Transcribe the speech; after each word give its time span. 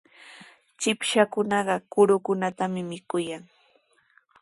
Chipshakunaqa 0.79 1.75
kurukunatami 1.91 2.81
mikuyan. 2.89 3.43